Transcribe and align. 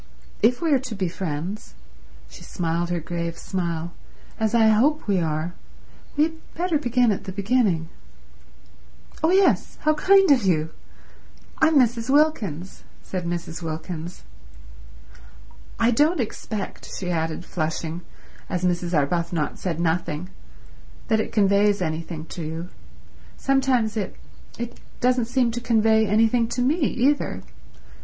If 0.41 0.63
we 0.63 0.71
are 0.73 0.79
to 0.79 0.95
be 0.95 1.07
friends"—she 1.07 2.41
smiled 2.41 2.89
her 2.89 2.99
grave 2.99 3.37
smile—"as 3.37 4.55
I 4.55 4.69
hope 4.69 5.05
we 5.07 5.19
are, 5.19 5.53
we 6.17 6.23
had 6.23 6.53
better 6.55 6.79
begin 6.79 7.11
at 7.11 7.25
the 7.25 7.31
beginning." 7.31 7.87
"Oh 9.21 9.29
yes—how 9.29 9.93
kind 9.93 10.31
of 10.31 10.43
you. 10.43 10.71
I'm 11.59 11.75
Mrs. 11.77 12.09
Wilkins," 12.09 12.83
said 13.03 13.27
Mrs. 13.27 13.61
Wilkins. 13.61 14.23
"I 15.79 15.91
don't 15.91 16.19
expect," 16.19 16.89
she 16.97 17.11
added, 17.11 17.45
flushing, 17.45 18.01
as 18.49 18.63
Mrs. 18.65 18.97
Arbuthnot 18.97 19.59
said 19.59 19.79
nothing, 19.79 20.31
"that 21.09 21.19
it 21.19 21.31
conveys 21.31 21.79
anything 21.79 22.25
to 22.33 22.41
you. 22.43 22.69
Sometimes 23.37 23.95
it—it 23.95 24.79
doesn't 24.99 25.25
seem 25.25 25.51
to 25.51 25.61
convey 25.61 26.07
anything 26.07 26.47
to 26.47 26.63
me 26.63 26.77
either. 26.79 27.43